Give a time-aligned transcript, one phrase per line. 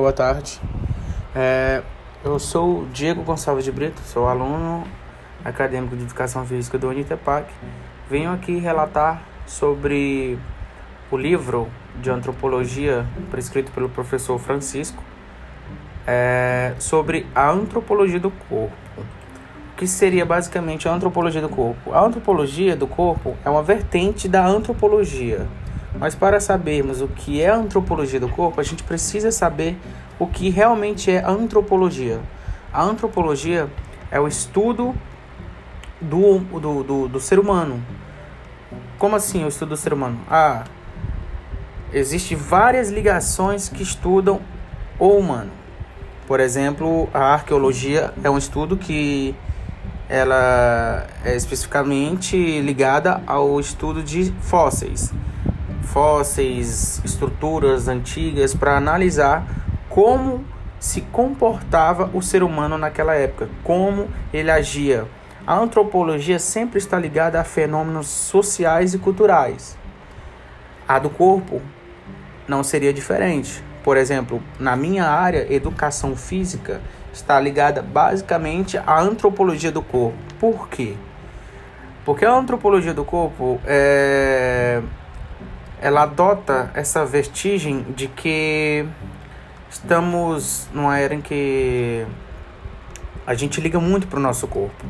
[0.00, 0.60] boa tarde.
[1.34, 1.82] É,
[2.24, 4.84] eu sou Diego Gonçalves de Brito, sou aluno
[5.44, 7.52] acadêmico de Educação Física do Unitepac.
[8.10, 10.38] Venho aqui relatar sobre
[11.10, 11.68] o livro
[12.00, 15.02] de antropologia prescrito pelo professor Francisco
[16.06, 18.74] é, sobre a antropologia do corpo.
[18.98, 21.92] O que seria basicamente a antropologia do corpo?
[21.92, 25.46] A antropologia do corpo é uma vertente da antropologia
[25.98, 29.78] mas para sabermos o que é a antropologia do corpo, a gente precisa saber
[30.18, 32.20] o que realmente é a antropologia.
[32.72, 33.68] A antropologia
[34.10, 34.94] é o estudo
[36.00, 37.82] do, do, do, do ser humano.
[38.98, 40.18] Como assim o estudo do ser humano?
[40.30, 40.64] Ah,
[41.92, 44.40] existem várias ligações que estudam
[44.98, 45.50] o humano.
[46.26, 49.34] Por exemplo, a arqueologia é um estudo que
[50.08, 55.12] ela é especificamente ligada ao estudo de fósseis
[55.86, 59.46] fósseis, estruturas antigas para analisar
[59.88, 60.44] como
[60.78, 65.06] se comportava o ser humano naquela época, como ele agia.
[65.46, 69.78] A antropologia sempre está ligada a fenômenos sociais e culturais.
[70.86, 71.62] A do corpo
[72.46, 73.62] não seria diferente.
[73.82, 76.80] Por exemplo, na minha área, educação física
[77.12, 80.18] está ligada basicamente à antropologia do corpo.
[80.38, 80.96] Por quê?
[82.04, 84.82] Porque a antropologia do corpo é
[85.86, 88.84] ela adota essa vertigem de que
[89.70, 92.04] estamos numa era em que
[93.24, 94.84] a gente liga muito para o nosso corpo.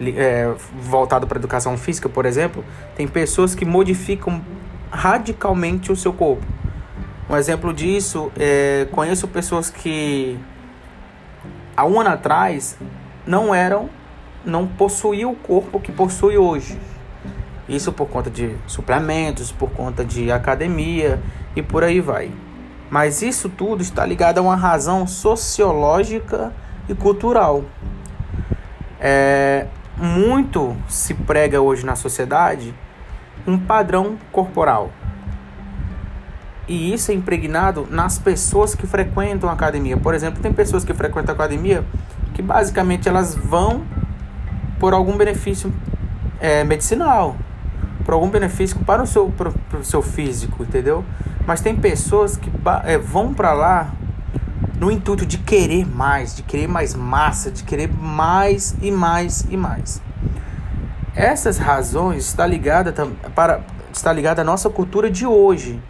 [0.00, 2.64] É, voltado para educação física, por exemplo,
[2.96, 4.42] tem pessoas que modificam
[4.90, 6.42] radicalmente o seu corpo.
[7.28, 10.36] Um exemplo disso é conheço pessoas que
[11.76, 12.76] há um ano atrás
[13.24, 13.88] não eram,
[14.44, 16.76] não possuíam o corpo que possui hoje.
[17.70, 21.22] Isso por conta de suplementos, por conta de academia
[21.54, 22.32] e por aí vai.
[22.90, 26.52] Mas isso tudo está ligado a uma razão sociológica
[26.88, 27.62] e cultural.
[28.98, 32.74] É, muito se prega hoje na sociedade
[33.46, 34.90] um padrão corporal.
[36.66, 39.96] E isso é impregnado nas pessoas que frequentam a academia.
[39.96, 41.84] Por exemplo, tem pessoas que frequentam a academia
[42.34, 43.84] que basicamente elas vão
[44.80, 45.72] por algum benefício
[46.40, 47.36] é, medicinal
[48.10, 51.04] por algum benefício para o seu, para o seu físico, entendeu?
[51.46, 52.50] Mas tem pessoas que
[52.84, 53.92] é, vão para lá
[54.80, 59.56] no intuito de querer mais, de querer mais massa, de querer mais e mais e
[59.56, 60.02] mais.
[61.14, 62.92] Essas razões está ligada
[63.32, 63.60] para
[63.92, 65.80] está ligada à nossa cultura de hoje.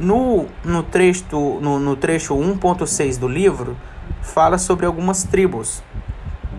[0.00, 1.24] No, no trecho
[1.60, 3.76] no, no trecho 1.6 do livro
[4.20, 5.80] fala sobre algumas tribos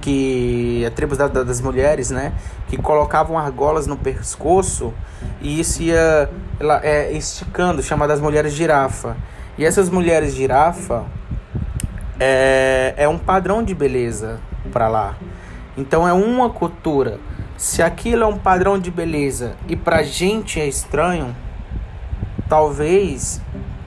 [0.09, 2.33] que a tribo da, das mulheres, né,
[2.67, 4.91] que colocavam argolas no pescoço
[5.39, 9.15] e isso ia ela, é, esticando, chamadas mulheres girafa.
[9.55, 11.05] E essas mulheres girafa
[12.19, 14.39] é, é um padrão de beleza
[14.73, 15.15] para lá.
[15.77, 17.19] Então é uma cultura.
[17.55, 21.35] Se aquilo é um padrão de beleza e pra gente é estranho,
[22.47, 23.41] talvez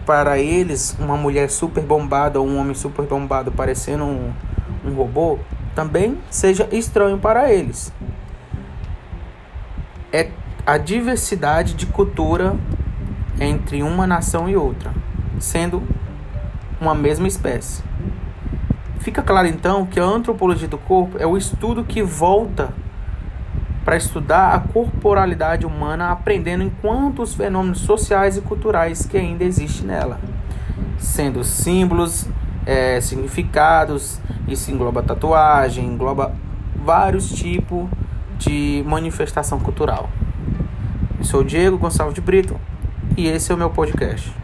[0.06, 4.32] para eles uma mulher super bombada ou um homem super bombado parecendo um,
[4.84, 5.38] um robô
[5.74, 7.92] também seja estranho para eles.
[10.12, 10.30] É
[10.66, 12.56] a diversidade de cultura
[13.40, 14.92] entre uma nação e outra,
[15.38, 15.82] sendo
[16.80, 17.82] uma mesma espécie.
[19.00, 22.72] Fica claro então que a antropologia do corpo é o estudo que volta
[23.84, 29.88] para estudar a corporalidade humana, aprendendo enquanto os fenômenos sociais e culturais que ainda existem
[29.88, 30.20] nela,
[30.98, 32.28] sendo símbolos,
[32.66, 36.34] é, significados, isso engloba tatuagem, engloba
[36.74, 37.88] vários tipos
[38.38, 40.10] de manifestação cultural.
[41.18, 42.58] Eu sou Diego Gonçalves de Brito
[43.16, 44.41] e esse é o meu podcast.